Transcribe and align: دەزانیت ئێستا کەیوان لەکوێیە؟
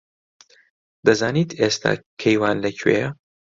دەزانیت 1.05 1.51
ئێستا 1.59 1.91
کەیوان 2.21 2.57
لەکوێیە؟ 2.65 3.09